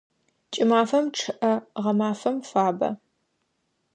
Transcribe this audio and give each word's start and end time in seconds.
Кӏымафэм 0.53 1.05
чъыӏэ, 1.17 1.53
гъэмафэм 1.83 2.37
фабэ. 2.49 2.89